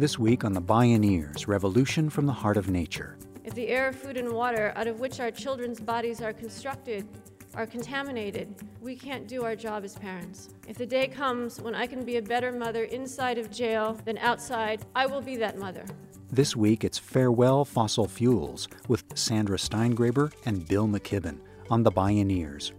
[0.00, 3.18] This week on the Bioneers Revolution from the Heart of Nature.
[3.44, 7.06] If the air, food, and water out of which our children's bodies are constructed
[7.54, 10.54] are contaminated, we can't do our job as parents.
[10.66, 14.16] If the day comes when I can be a better mother inside of jail than
[14.16, 15.84] outside, I will be that mother.
[16.32, 22.72] This week it's Farewell Fossil Fuels with Sandra Steingraber and Bill McKibben on the Bioneers.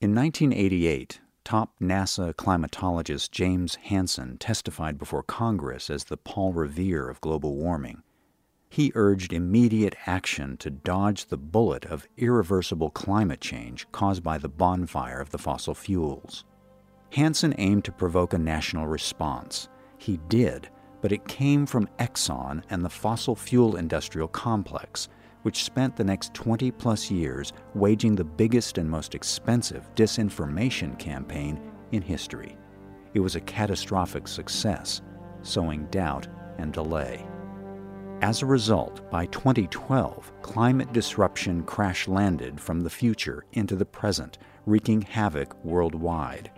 [0.00, 7.20] In 1988, top NASA climatologist James Hansen testified before Congress as the Paul Revere of
[7.20, 8.02] global warming.
[8.70, 14.48] He urged immediate action to dodge the bullet of irreversible climate change caused by the
[14.48, 16.44] bonfire of the fossil fuels.
[17.12, 19.68] Hansen aimed to provoke a national response.
[19.98, 20.68] He did,
[21.02, 25.08] but it came from Exxon and the fossil fuel industrial complex,
[25.44, 31.60] which spent the next 20 plus years waging the biggest and most expensive disinformation campaign
[31.92, 32.56] in history.
[33.12, 35.02] It was a catastrophic success,
[35.42, 37.26] sowing doubt and delay.
[38.22, 44.38] As a result, by 2012, climate disruption crash landed from the future into the present,
[44.64, 46.50] wreaking havoc worldwide.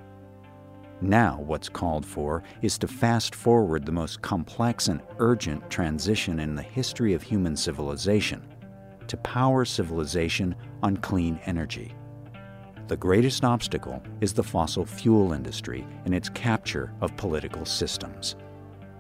[1.00, 6.55] Now, what's called for is to fast forward the most complex and urgent transition in
[6.55, 8.47] the history of human civilization
[9.08, 11.94] to power civilization on clean energy.
[12.88, 18.36] The greatest obstacle is the fossil fuel industry and its capture of political systems.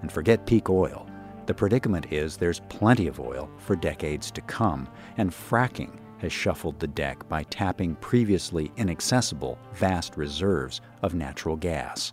[0.02, 1.06] And forget peak oil.
[1.46, 6.80] The predicament is there's plenty of oil for decades to come, and fracking has shuffled
[6.80, 12.12] the deck by tapping previously inaccessible vast reserves of natural gas.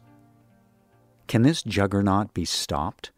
[1.27, 3.11] Can this juggernaut be stopped?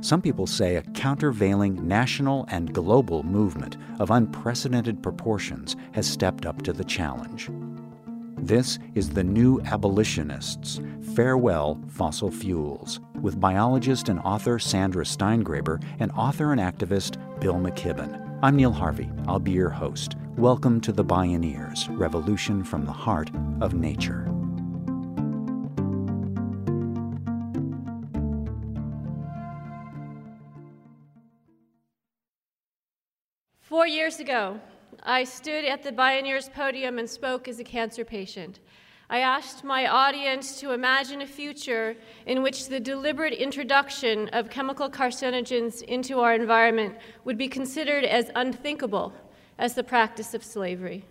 [0.00, 6.62] Some people say a countervailing national and global movement of unprecedented proportions has stepped up
[6.62, 7.50] to the challenge.
[8.36, 10.80] This is the New Abolitionists
[11.16, 18.38] Farewell Fossil Fuels, with biologist and author Sandra Steingraber and author and activist Bill McKibben.
[18.40, 19.10] I'm Neil Harvey.
[19.26, 20.14] I'll be your host.
[20.36, 24.32] Welcome to the Bioneers Revolution from the Heart of Nature.
[33.78, 34.58] Four years ago,
[35.04, 38.58] I stood at the Bioneers podium and spoke as a cancer patient.
[39.08, 41.94] I asked my audience to imagine a future
[42.26, 48.32] in which the deliberate introduction of chemical carcinogens into our environment would be considered as
[48.34, 49.12] unthinkable
[49.60, 51.04] as the practice of slavery.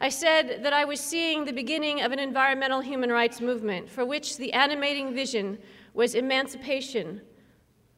[0.00, 4.06] I said that I was seeing the beginning of an environmental human rights movement for
[4.06, 5.58] which the animating vision
[5.92, 7.20] was emancipation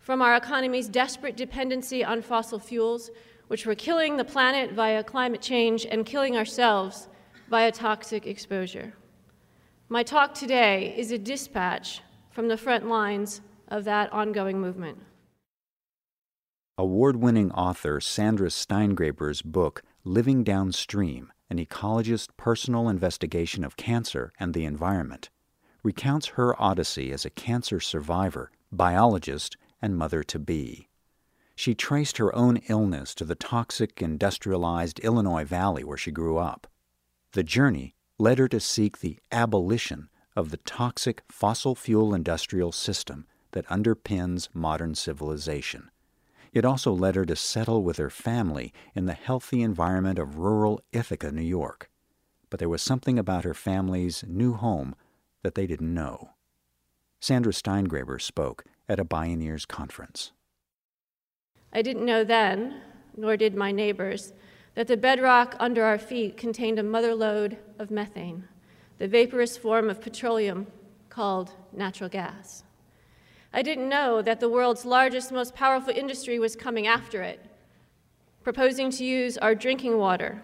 [0.00, 3.10] from our economy's desperate dependency on fossil fuels,
[3.48, 7.08] which were killing the planet via climate change and killing ourselves
[7.48, 8.92] via toxic exposure.
[9.88, 14.98] My talk today is a dispatch from the front lines of that ongoing movement.
[16.78, 24.52] Award winning author Sandra Steingraber's book, Living Downstream An Ecologist's Personal Investigation of Cancer and
[24.52, 25.30] the Environment,
[25.82, 30.85] recounts her odyssey as a cancer survivor, biologist, and mother to be.
[31.56, 36.66] She traced her own illness to the toxic, industrialized Illinois Valley where she grew up.
[37.32, 43.26] The journey led her to seek the abolition of the toxic fossil fuel industrial system
[43.52, 45.90] that underpins modern civilization.
[46.52, 50.82] It also led her to settle with her family in the healthy environment of rural
[50.92, 51.90] Ithaca, New York.
[52.50, 54.94] But there was something about her family's new home
[55.42, 56.30] that they didn't know.
[57.18, 60.32] Sandra Steingraber spoke at a Bioneers conference.
[61.76, 62.80] I didn't know then,
[63.18, 64.32] nor did my neighbors,
[64.76, 68.44] that the bedrock under our feet contained a mother lode of methane,
[68.96, 70.68] the vaporous form of petroleum
[71.10, 72.64] called natural gas.
[73.52, 77.44] I didn't know that the world's largest, most powerful industry was coming after it,
[78.42, 80.42] proposing to use our drinking water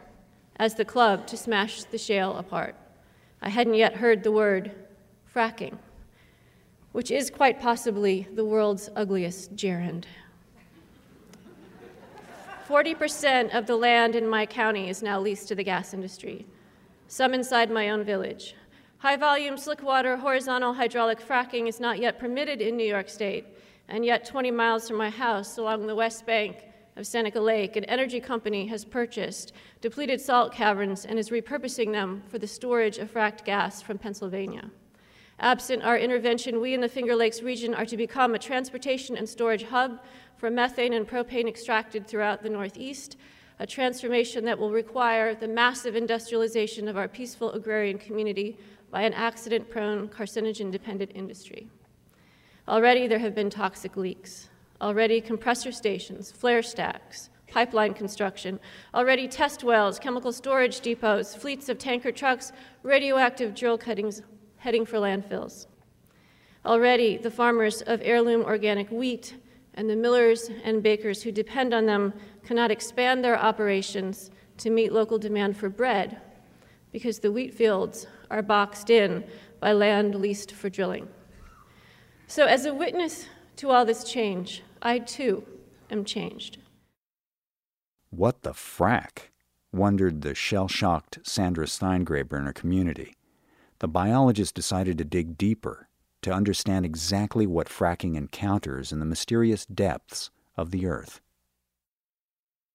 [0.56, 2.76] as the club to smash the shale apart.
[3.40, 4.72] I hadn't yet heard the word
[5.34, 5.78] fracking,
[6.92, 10.06] which is quite possibly the world's ugliest gerund.
[12.72, 16.46] 40% of the land in my county is now leased to the gas industry,
[17.06, 18.54] some inside my own village.
[18.96, 23.44] High volume slickwater horizontal hydraulic fracking is not yet permitted in New York State,
[23.88, 26.64] and yet 20 miles from my house along the west bank
[26.96, 29.52] of Seneca Lake, an energy company has purchased
[29.82, 34.70] depleted salt caverns and is repurposing them for the storage of fracked gas from Pennsylvania.
[35.38, 39.28] Absent our intervention, we in the Finger Lakes region are to become a transportation and
[39.28, 40.00] storage hub
[40.42, 43.16] for methane and propane extracted throughout the Northeast,
[43.60, 48.58] a transformation that will require the massive industrialization of our peaceful agrarian community
[48.90, 51.68] by an accident prone, carcinogen dependent industry.
[52.66, 54.48] Already there have been toxic leaks.
[54.80, 58.58] Already compressor stations, flare stacks, pipeline construction,
[58.96, 62.50] already test wells, chemical storage depots, fleets of tanker trucks,
[62.82, 64.22] radioactive drill cuttings
[64.56, 65.66] heading for landfills.
[66.66, 69.36] Already, the farmers of heirloom organic wheat
[69.74, 72.12] and the millers and bakers who depend on them
[72.44, 76.20] cannot expand their operations to meet local demand for bread
[76.92, 79.24] because the wheat fields are boxed in
[79.60, 81.08] by land leased for drilling.
[82.26, 83.26] So, as a witness
[83.56, 85.44] to all this change, I too
[85.90, 86.58] am changed.
[88.10, 89.28] What the frack?
[89.72, 93.14] wondered the shell shocked Sandra Steingraber in her community.
[93.78, 95.88] The biologist decided to dig deeper
[96.22, 101.20] to understand exactly what fracking encounters in the mysterious depths of the earth.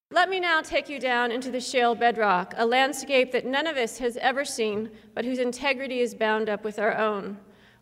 [0.10, 3.76] Let me now take you down into the shale bedrock, a landscape that none of
[3.76, 7.38] us has ever seen, but whose integrity is bound up with our own.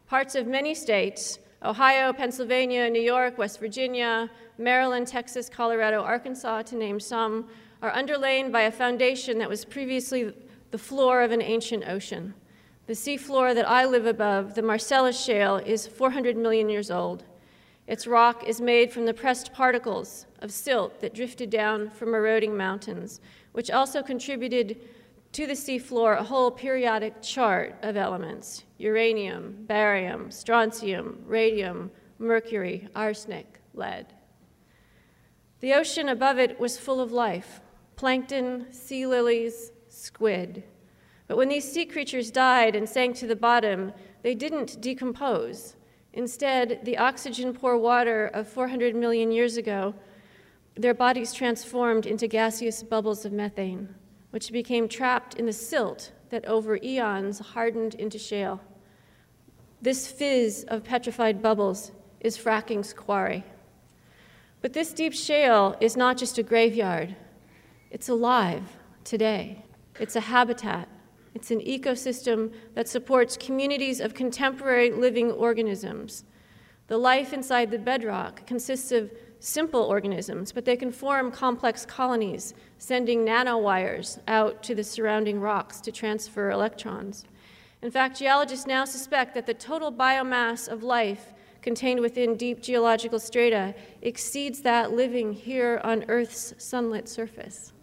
[0.07, 6.75] Parts of many states, Ohio, Pennsylvania, New York, West Virginia, Maryland, Texas, Colorado, Arkansas, to
[6.75, 7.47] name some,
[7.81, 10.33] are underlain by a foundation that was previously
[10.71, 12.33] the floor of an ancient ocean.
[12.87, 17.23] The seafloor that I live above, the Marcellus Shale, is 400 million years old.
[17.87, 22.55] Its rock is made from the pressed particles of silt that drifted down from eroding
[22.55, 23.21] mountains,
[23.53, 24.79] which also contributed
[25.31, 31.89] to the seafloor a whole periodic chart of elements uranium, barium, strontium, radium,
[32.19, 34.13] mercury, arsenic, lead.
[35.59, 37.61] The ocean above it was full of life
[37.95, 40.63] plankton, sea lilies, squid.
[41.27, 45.75] But when these sea creatures died and sank to the bottom, they didn't decompose.
[46.13, 49.95] Instead, the oxygen poor water of 400 million years ago,
[50.75, 53.95] their bodies transformed into gaseous bubbles of methane
[54.35, 58.59] which became trapped in the silt that over eons hardened into shale.
[59.81, 63.45] This fizz of petrified bubbles is fracking's quarry.
[64.61, 67.15] But this deep shale is not just a graveyard,
[67.89, 68.63] it's alive
[69.05, 69.63] today.
[70.01, 70.89] It's a habitat,
[71.35, 76.23] it's an ecosystem that supports communities of contemporary living organisms.
[76.87, 82.53] The life inside the bedrock consists of simple organisms, but they can form complex colonies,
[82.77, 87.25] sending nanowires out to the surrounding rocks to transfer electrons.
[87.81, 93.19] In fact, geologists now suspect that the total biomass of life contained within deep geological
[93.19, 97.73] strata exceeds that living here on Earth's sunlit surface.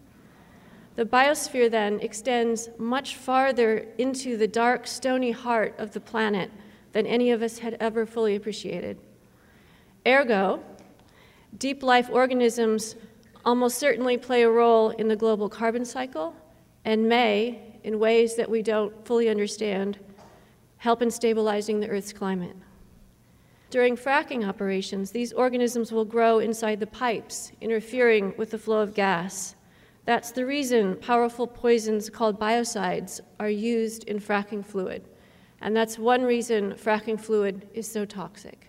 [0.95, 6.51] The biosphere then extends much farther into the dark, stony heart of the planet
[6.91, 8.99] than any of us had ever fully appreciated.
[10.05, 10.61] Ergo,
[11.57, 12.95] Deep life organisms
[13.45, 16.35] almost certainly play a role in the global carbon cycle
[16.83, 19.99] and may, in ways that we don't fully understand,
[20.77, 22.55] help in stabilizing the Earth's climate.
[23.69, 28.93] During fracking operations, these organisms will grow inside the pipes, interfering with the flow of
[28.93, 29.55] gas.
[30.05, 35.03] That's the reason powerful poisons called biocides are used in fracking fluid.
[35.61, 38.67] And that's one reason fracking fluid is so toxic.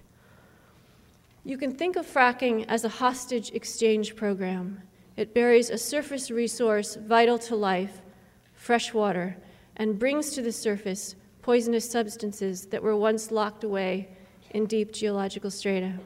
[1.44, 4.81] You can think of fracking as a hostage exchange program.
[5.16, 8.00] It buries a surface resource vital to life,
[8.54, 9.36] fresh water,
[9.76, 14.08] and brings to the surface poisonous substances that were once locked away
[14.50, 15.98] in deep geological strata.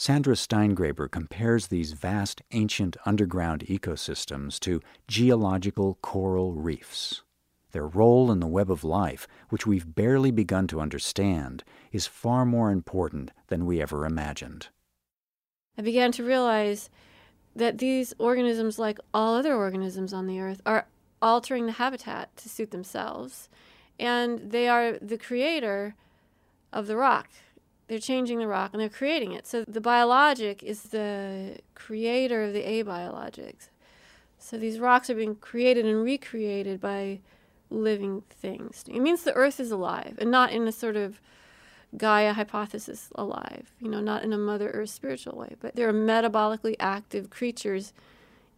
[0.00, 7.20] Sandra Steingraber compares these vast ancient underground ecosystems to geological coral reefs.
[7.72, 12.46] Their role in the web of life, which we've barely begun to understand, is far
[12.46, 14.68] more important than we ever imagined.
[15.76, 16.88] I began to realize
[17.54, 20.86] that these organisms, like all other organisms on the earth, are
[21.20, 23.50] altering the habitat to suit themselves.
[23.98, 25.94] And they are the creator
[26.72, 27.28] of the rock.
[27.90, 29.48] They're changing the rock and they're creating it.
[29.48, 33.68] So the biologic is the creator of the abiologics.
[34.38, 37.18] So these rocks are being created and recreated by
[37.68, 38.84] living things.
[38.86, 41.20] It means the earth is alive and not in a sort of
[41.96, 46.76] Gaia hypothesis alive, you know, not in a Mother Earth spiritual way, but they're metabolically
[46.78, 47.92] active creatures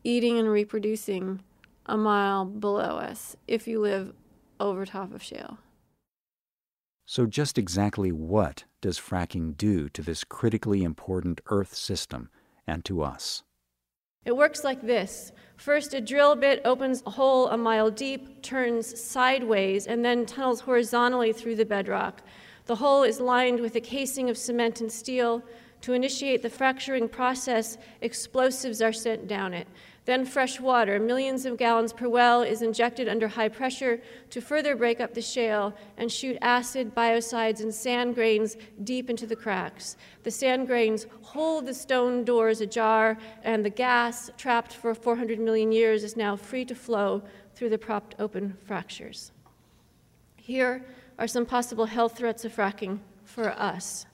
[0.05, 1.41] eating and reproducing
[1.87, 4.13] a mile below us if you live
[4.61, 5.57] over top of shale.
[7.07, 12.29] So, just exactly what does fracking do to this critically important Earth system
[12.67, 13.43] and to us?
[14.25, 15.33] It works like this.
[15.57, 20.61] First, a drill bit opens a hole a mile deep, turns sideways, and then tunnels
[20.61, 22.23] horizontally through the bedrock.
[22.67, 25.43] The hole is lined with a casing of cement and steel.
[25.81, 29.67] To initiate the fracturing process, explosives are sent down it.
[30.05, 34.75] Then fresh water, millions of gallons per well, is injected under high pressure to further
[34.75, 39.97] break up the shale and shoot acid, biocides, and sand grains deep into the cracks.
[40.25, 45.71] The sand grains hold the stone doors ajar, and the gas, trapped for 400 million
[45.71, 47.23] years, is now free to flow
[47.55, 49.31] through the propped open fractures.
[50.35, 50.85] Here
[51.17, 54.07] are some possible health threats of fracking for us.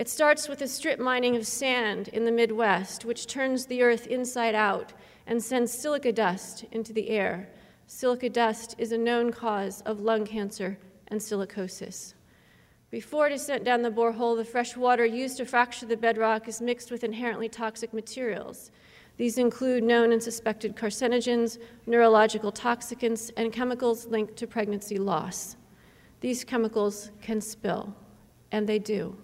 [0.00, 4.06] It starts with the strip mining of sand in the Midwest, which turns the earth
[4.06, 4.94] inside out
[5.26, 7.50] and sends silica dust into the air.
[7.86, 10.78] Silica dust is a known cause of lung cancer
[11.08, 12.14] and silicosis.
[12.90, 16.48] Before it is sent down the borehole, the fresh water used to fracture the bedrock
[16.48, 18.70] is mixed with inherently toxic materials.
[19.18, 25.58] These include known and suspected carcinogens, neurological toxicants, and chemicals linked to pregnancy loss.
[26.20, 27.94] These chemicals can spill,
[28.50, 29.18] and they do.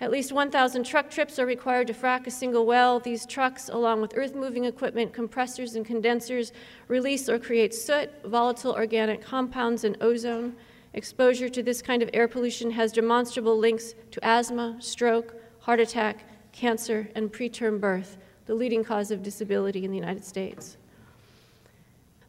[0.00, 3.00] At least 1,000 truck trips are required to frack a single well.
[3.00, 6.52] These trucks, along with earth moving equipment, compressors, and condensers,
[6.86, 10.54] release or create soot, volatile organic compounds, and ozone.
[10.94, 16.24] Exposure to this kind of air pollution has demonstrable links to asthma, stroke, heart attack,
[16.52, 20.76] cancer, and preterm birth, the leading cause of disability in the United States.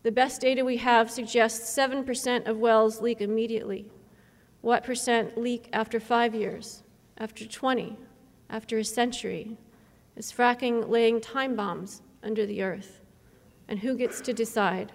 [0.01, 3.85] The best data we have suggests 7% of wells leak immediately.
[4.61, 6.83] What percent leak after five years?
[7.19, 7.97] After 20,
[8.49, 9.57] after a century?
[10.15, 13.01] Is fracking laying time bombs under the earth?
[13.67, 14.91] And who gets to decide?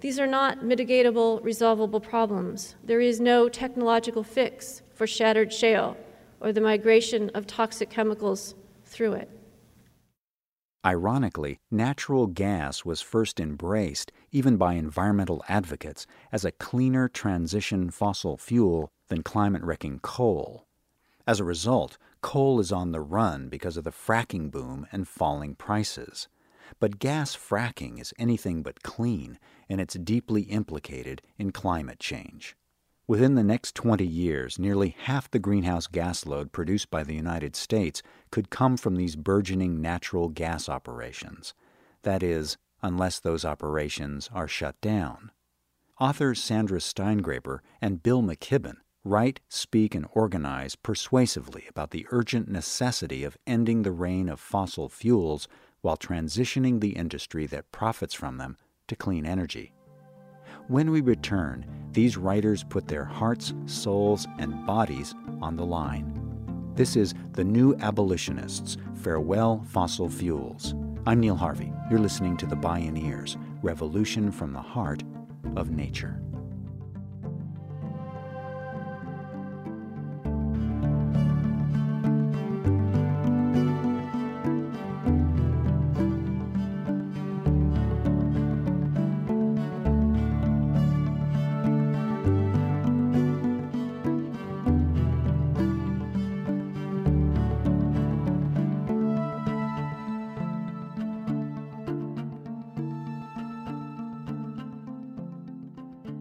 [0.00, 2.74] These are not mitigatable, resolvable problems.
[2.82, 5.96] There is no technological fix for shattered shale
[6.40, 8.54] or the migration of toxic chemicals
[8.84, 9.30] through it.
[10.84, 18.38] Ironically, natural gas was first embraced, even by environmental advocates, as a cleaner transition fossil
[18.38, 20.66] fuel than climate wrecking coal.
[21.26, 25.54] As a result, coal is on the run because of the fracking boom and falling
[25.54, 26.28] prices.
[26.78, 29.38] But gas fracking is anything but clean,
[29.68, 32.56] and it's deeply implicated in climate change.
[33.06, 37.56] Within the next 20 years, nearly half the greenhouse gas load produced by the United
[37.56, 41.52] States could come from these burgeoning natural gas operations.
[42.02, 45.32] That is, unless those operations are shut down.
[45.98, 53.24] Authors Sandra Steingraber and Bill McKibben write, speak, and organize persuasively about the urgent necessity
[53.24, 55.48] of ending the reign of fossil fuels
[55.80, 58.56] while transitioning the industry that profits from them
[58.88, 59.72] to clean energy.
[60.68, 66.16] When we return, these writers put their hearts, souls, and bodies on the line.
[66.74, 70.74] This is The New Abolitionists Farewell Fossil Fuels.
[71.06, 71.72] I'm Neil Harvey.
[71.90, 75.02] You're listening to The Bioneers Revolution from the Heart
[75.56, 76.22] of Nature.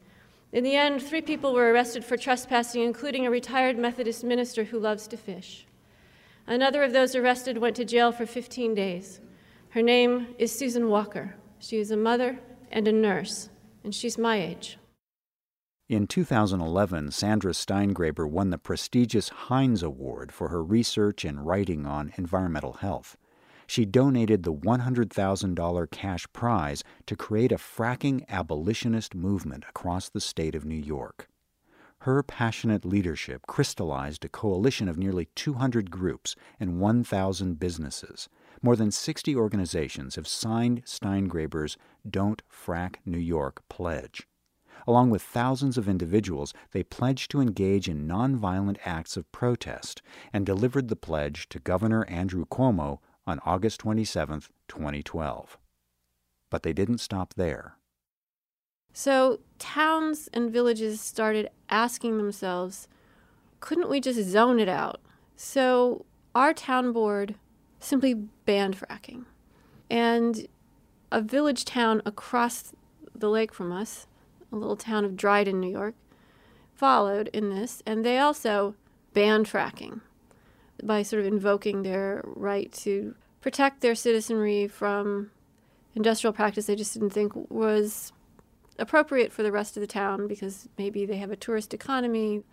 [0.51, 4.77] In the end, three people were arrested for trespassing, including a retired Methodist minister who
[4.77, 5.65] loves to fish.
[6.46, 9.22] Another of those arrested went to jail for 15 days.
[9.70, 11.36] Her name is Susan Walker.
[11.60, 12.38] She is a mother
[12.70, 13.48] and a nurse,
[13.86, 14.77] and she's my age.
[15.89, 22.12] In 2011, Sandra Steingraber won the prestigious Heinz Award for her research and writing on
[22.17, 23.15] environmental health.
[23.67, 30.56] She donated the $100,000 cash prize to create a fracking abolitionist movement across the state
[30.56, 31.29] of New York.
[32.00, 38.27] Her passionate leadership crystallized a coalition of nearly 200 groups and 1,000 businesses.
[38.62, 41.77] More than 60 organizations have signed Steingraber's
[42.08, 44.27] Don't Frack New York pledge.
[44.88, 50.01] Along with thousands of individuals, they pledged to engage in nonviolent acts of protest
[50.32, 55.58] and delivered the pledge to Governor Andrew Cuomo on August 27, 2012.
[56.50, 57.75] But they didn't stop there.
[58.94, 62.88] So towns and villages started asking themselves,
[63.60, 65.01] couldn't we just zone it out?
[65.36, 67.36] So our town board
[67.82, 69.25] simply banned fracking.
[69.89, 70.48] And
[71.12, 72.72] a village town across
[73.13, 74.08] the lake from us
[74.60, 75.96] little town of Dryden, New York,
[76.74, 78.76] followed in this, and they also
[79.14, 80.02] banned fracking
[80.84, 85.32] by sort of invoking their right to protect their citizenry from
[85.96, 88.12] industrial practice they just didn't think was
[88.80, 92.44] appropriate for the rest of the town because maybe they have a tourist economy.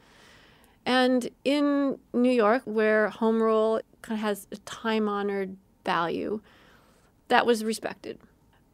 [0.87, 6.41] And in New York, where home rule kind of has a time honored value,
[7.29, 8.19] that was respected.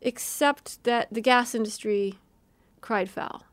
[0.01, 2.19] Except that the gas industry
[2.81, 3.45] cried foul.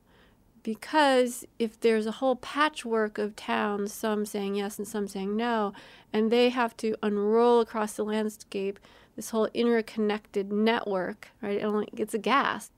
[0.63, 5.71] Because if there's a whole patchwork of towns, some saying yes and some saying no,
[6.11, 8.79] and they have to unroll across the landscape
[9.15, 11.59] this whole interconnected network, right?
[11.59, 12.69] It only it's a gas.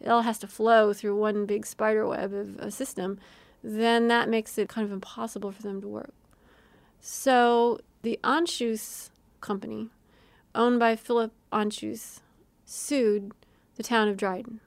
[0.00, 3.18] It all has to flow through one big spider web of a system,
[3.62, 6.14] then that makes it kind of impossible for them to work.
[7.00, 9.88] So the Anschutz company,
[10.54, 12.20] owned by Philip Anschutz,
[12.64, 13.32] sued
[13.76, 14.60] the town of Dryden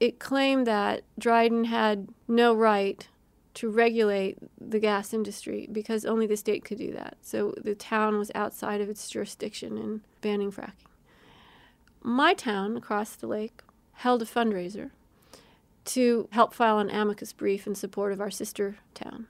[0.00, 3.06] it claimed that Dryden had no right
[3.52, 7.18] to regulate the gas industry because only the state could do that.
[7.20, 10.86] So the town was outside of its jurisdiction in banning fracking.
[12.02, 13.62] My town across the lake
[13.94, 14.90] held a fundraiser
[15.86, 19.26] to help file an amicus brief in support of our sister town.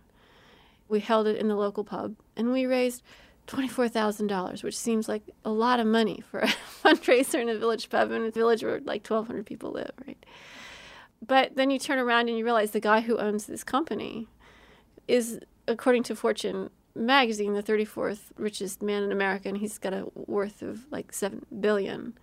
[0.89, 3.03] We held it in the local pub and we raised
[3.49, 6.47] $24,000, which seems like a lot of money for a
[6.85, 10.25] fundraiser in a village pub in a village where like 1,200 people live, right?
[11.27, 14.29] But then you turn around and you realize the guy who owns this company
[15.07, 20.07] is, according to Fortune magazine, the 34th richest man in America, and he's got a
[20.15, 22.15] worth of like 7 billion.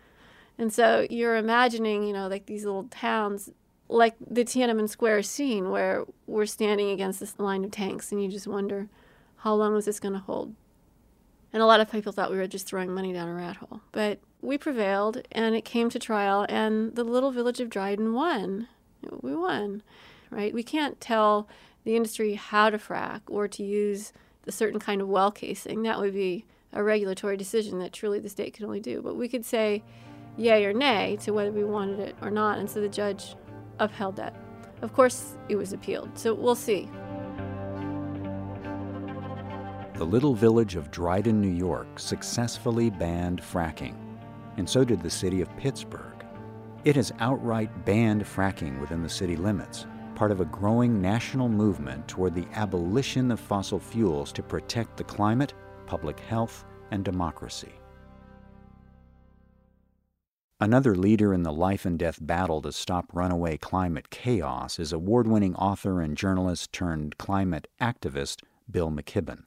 [0.57, 3.51] And so you're imagining, you know, like these little towns,
[3.87, 8.29] like the Tiananmen Square scene where we're standing against this line of tanks, and you
[8.29, 8.89] just wonder,
[9.37, 10.55] how long is this going to hold?
[11.53, 13.81] And a lot of people thought we were just throwing money down a rat hole.
[13.91, 18.67] But we prevailed, and it came to trial, and the little village of Dryden won
[19.21, 19.83] we won,
[20.29, 20.53] right?
[20.53, 21.47] We can't tell
[21.83, 24.13] the industry how to frack or to use
[24.45, 25.83] a certain kind of well casing.
[25.83, 29.01] That would be a regulatory decision that truly the state could only do.
[29.01, 29.83] But we could say
[30.37, 32.59] yay or nay to whether we wanted it or not.
[32.59, 33.35] And so the judge
[33.79, 34.35] upheld that.
[34.81, 36.17] Of course, it was appealed.
[36.17, 36.89] So we'll see.
[39.95, 43.95] The little village of Dryden, New York successfully banned fracking,
[44.57, 46.16] and so did the city of Pittsburgh.
[46.83, 49.85] It has outright banned fracking within the city limits,
[50.15, 55.03] part of a growing national movement toward the abolition of fossil fuels to protect the
[55.03, 55.53] climate,
[55.85, 57.73] public health, and democracy.
[60.59, 65.27] Another leader in the life and death battle to stop runaway climate chaos is award
[65.27, 69.43] winning author and journalist turned climate activist Bill McKibben.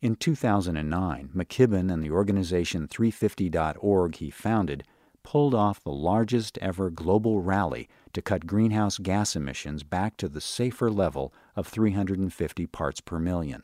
[0.00, 4.84] In 2009, McKibben and the organization 350.org he founded
[5.28, 10.40] pulled off the largest ever global rally to cut greenhouse gas emissions back to the
[10.40, 13.62] safer level of 350 parts per million.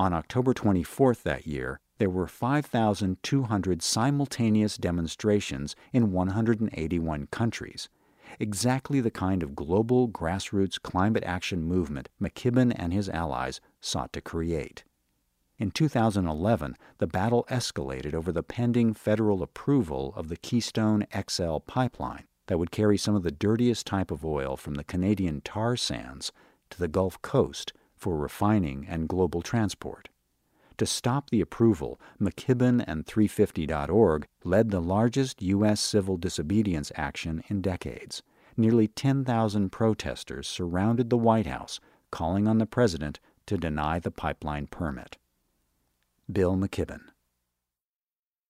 [0.00, 7.90] On October 24th that year, there were 5,200 simultaneous demonstrations in 181 countries,
[8.40, 14.22] exactly the kind of global grassroots climate action movement McKibben and his allies sought to
[14.22, 14.82] create.
[15.58, 22.24] In 2011, the battle escalated over the pending federal approval of the Keystone XL pipeline
[22.46, 26.30] that would carry some of the dirtiest type of oil from the Canadian tar sands
[26.68, 30.10] to the Gulf Coast for refining and global transport.
[30.76, 35.80] To stop the approval, McKibben and 350.org led the largest U.S.
[35.80, 38.22] civil disobedience action in decades.
[38.58, 44.66] Nearly 10,000 protesters surrounded the White House, calling on the president to deny the pipeline
[44.66, 45.16] permit.
[46.30, 47.00] Bill McKibben.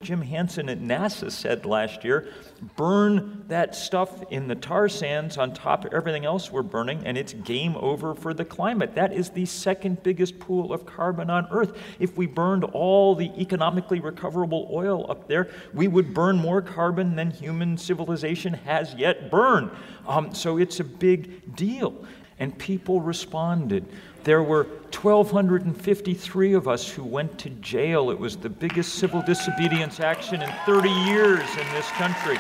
[0.03, 2.29] Jim Hansen at NASA said last year
[2.77, 7.17] burn that stuff in the tar sands on top of everything else we're burning, and
[7.17, 8.95] it's game over for the climate.
[8.95, 11.79] That is the second biggest pool of carbon on Earth.
[11.99, 17.17] If we burned all the economically recoverable oil up there, we would burn more carbon
[17.17, 19.71] than human civilization has yet burned.
[20.07, 22.05] Um, so it's a big deal.
[22.39, 23.87] And people responded.
[24.27, 28.11] There were 1,253 of us who went to jail.
[28.11, 32.37] It was the biggest civil disobedience action in 30 years in this country.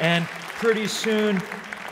[0.00, 0.24] And
[0.60, 1.42] pretty soon,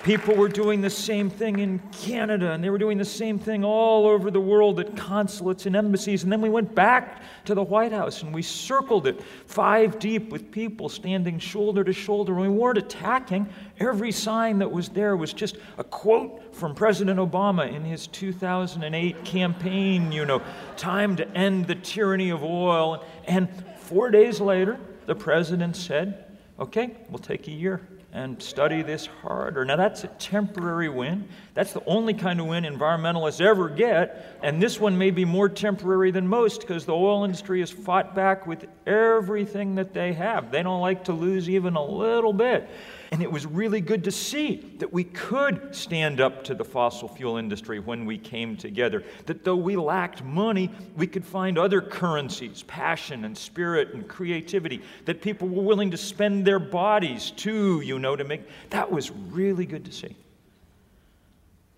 [0.03, 3.65] people were doing the same thing in Canada, and they were doing the same thing
[3.65, 6.23] all over the world at consulates and embassies.
[6.23, 10.31] And then we went back to the White House and we circled it five deep
[10.31, 12.33] with people standing shoulder to shoulder.
[12.33, 13.49] And we weren't attacking.
[13.79, 19.25] Every sign that was there was just a quote from President Obama in his 2008
[19.25, 20.43] campaign, you know,
[20.77, 23.05] time to end the tyranny of oil.
[23.27, 26.25] And four days later, the president said,
[26.59, 27.81] okay, we'll take a year
[28.13, 29.65] and study this harder.
[29.65, 31.29] Now, that's a temporary win.
[31.55, 34.39] That's the only kind of win environmentalists ever get.
[34.43, 38.15] And this one may be more temporary than most because the oil industry has fought
[38.15, 40.51] back with everything that they have.
[40.51, 42.69] They don't like to lose even a little bit.
[43.13, 47.09] And it was really good to see that we could stand up to the fossil
[47.09, 49.03] fuel industry when we came together.
[49.27, 54.83] That though we lacked money, we could find other currencies, passion and spirit and creativity,
[55.07, 58.43] that people were willing to spend their bodies too, you know, to make.
[58.71, 60.15] That was really good to see.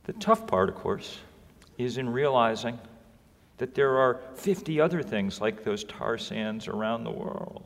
[0.05, 1.19] The tough part, of course,
[1.79, 2.79] is in realizing
[3.57, 7.63] that there are 50 other things like those tar sands around the world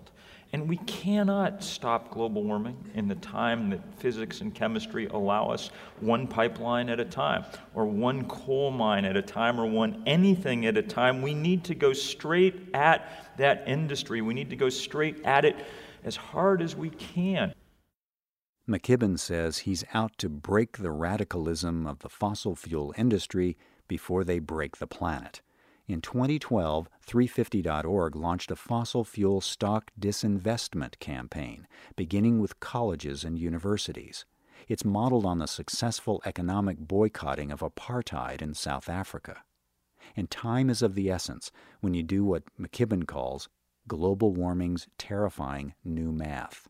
[0.52, 5.70] and we cannot stop global warming in the time that physics and chemistry allow us,
[6.00, 10.66] one pipeline at a time, or one coal mine at a time, or one anything
[10.66, 11.20] at a time.
[11.22, 14.22] We need to go straight at that industry.
[14.22, 15.56] We need to go straight at it
[16.04, 17.52] as hard as we can.
[18.68, 23.56] McKibben says he's out to break the radicalism of the fossil fuel industry
[23.86, 25.40] before they break the planet.
[25.88, 34.24] In 2012, 350.org launched a fossil fuel stock disinvestment campaign, beginning with colleges and universities.
[34.66, 39.44] It's modeled on the successful economic boycotting of apartheid in South Africa.
[40.16, 43.48] And time is of the essence when you do what McKibben calls
[43.86, 46.68] global warming's terrifying new math.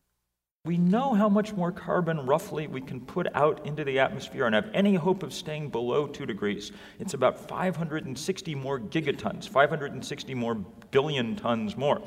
[0.67, 4.53] We know how much more carbon roughly we can put out into the atmosphere and
[4.53, 6.73] have any hope of staying below 2 degrees.
[6.99, 10.55] It's about 560 more gigatons, 560 more
[10.91, 12.01] billion tons more.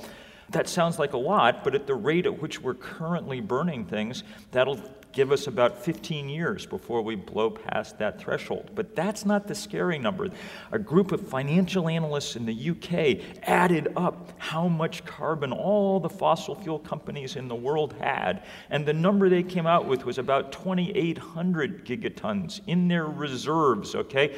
[0.51, 4.25] That sounds like a lot, but at the rate at which we're currently burning things,
[4.51, 4.79] that'll
[5.13, 8.71] give us about 15 years before we blow past that threshold.
[8.75, 10.29] But that's not the scary number.
[10.73, 16.09] A group of financial analysts in the UK added up how much carbon all the
[16.09, 20.19] fossil fuel companies in the world had, and the number they came out with was
[20.19, 24.37] about 2,800 gigatons in their reserves, okay?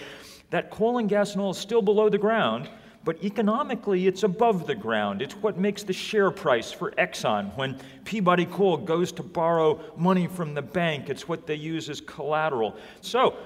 [0.50, 2.68] That coal and gas and oil is still below the ground,
[3.04, 5.22] but economically it's above the ground.
[5.22, 10.26] It's what makes the share price for Exxon when Peabody Coal goes to borrow money
[10.26, 11.10] from the bank.
[11.10, 12.76] It's what they use as collateral.
[13.00, 13.36] So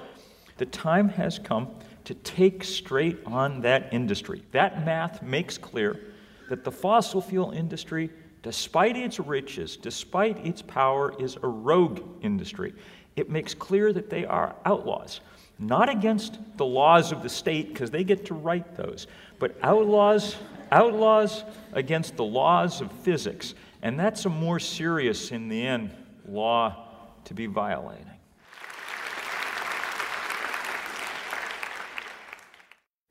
[0.58, 1.68] the time has come
[2.04, 4.42] to take straight on that industry.
[4.52, 6.00] That math makes clear
[6.48, 8.10] that the fossil fuel industry,
[8.42, 12.74] despite its riches, despite its power, is a rogue industry.
[13.16, 15.20] It makes clear that they are outlaws
[15.58, 19.06] not against the laws of the state because they get to write those,
[19.38, 20.36] but outlaws,
[20.70, 23.54] outlaws against the laws of physics.
[23.82, 25.90] And that's a more serious, in the end,
[26.28, 26.88] law
[27.24, 28.10] to be violating.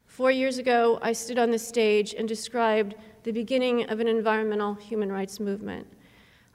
[0.05, 4.75] Four years ago, I stood on the stage and described the beginning of an environmental
[4.75, 5.87] human rights movement.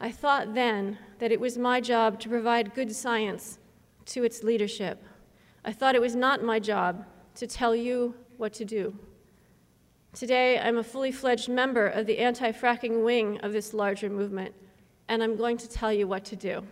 [0.01, 3.59] I thought then that it was my job to provide good science
[4.07, 5.05] to its leadership.
[5.65, 7.05] I thought it was not my job
[7.37, 8.97] to tell you what to do.
[10.13, 14.55] Today, I'm a fully fledged member of the anti fracking wing of this larger movement,
[15.09, 16.63] and I'm going to tell you what to do.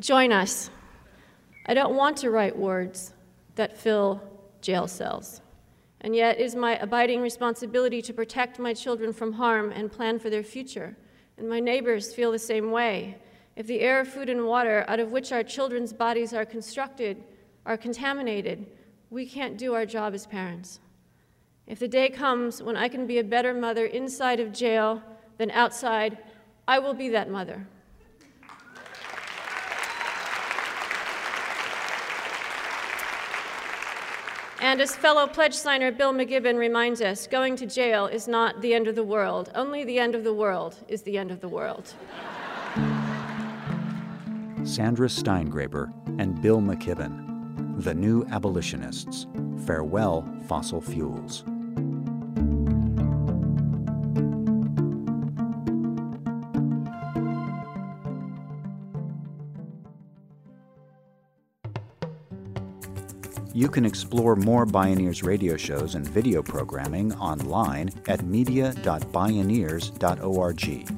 [0.00, 0.70] Join us.
[1.66, 3.12] I don't want to write words
[3.56, 4.22] that fill
[4.62, 5.42] jail cells,
[6.00, 10.18] and yet it is my abiding responsibility to protect my children from harm and plan
[10.18, 10.96] for their future.
[11.36, 13.18] And my neighbors feel the same way.
[13.56, 17.22] If the air, food, and water out of which our children's bodies are constructed
[17.66, 18.66] are contaminated,
[19.10, 20.80] we can't do our job as parents.
[21.66, 25.02] If the day comes when I can be a better mother inside of jail
[25.36, 26.18] than outside,
[26.66, 27.66] I will be that mother.
[34.60, 38.74] And as fellow pledge signer Bill McKibben reminds us, going to jail is not the
[38.74, 39.50] end of the world.
[39.54, 41.94] Only the end of the world is the end of the world.
[44.64, 49.26] Sandra Steingraber and Bill McKibben, the new abolitionists.
[49.64, 51.42] Farewell, fossil fuels.
[63.60, 70.88] You can explore more Bioneers radio shows and video programming online at media.bioneers.org.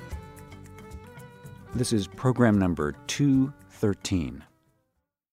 [1.74, 4.44] This is program number 213.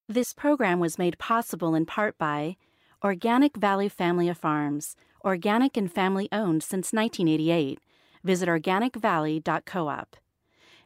[0.08, 2.55] This program was made possible in part by
[3.03, 7.79] Organic Valley Family of Farms, organic and family owned since 1988.
[8.23, 10.15] Visit organicvalley.coop.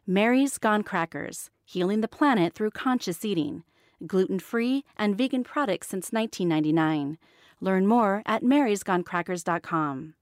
[0.06, 3.64] Mary's Gone Crackers, healing the planet through conscious eating,
[4.06, 7.18] gluten free and vegan products since 1999.
[7.62, 10.14] Learn more at marysgonecrackers.com.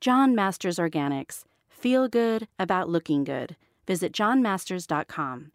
[0.00, 5.52] John Masters Organics, feel good about looking good visit johnmasters.com.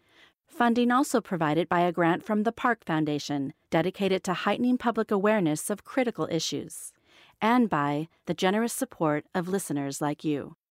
[0.48, 5.70] Funding also provided by a grant from the Park Foundation, dedicated to heightening public awareness
[5.70, 6.94] of critical issues,
[7.42, 10.56] and by the generous support of listeners like you.